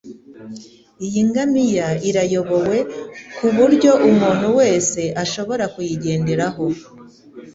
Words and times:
Iyi 1.05 1.21
ngamiya 1.27 1.87
irayobowe 2.09 2.77
kuburyo 3.37 3.91
umuntu 4.09 4.47
wese 4.59 5.01
ashobora 5.23 5.65
kuyigenderaho. 5.73 6.65